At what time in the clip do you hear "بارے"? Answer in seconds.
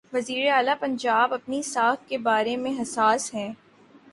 2.17-2.55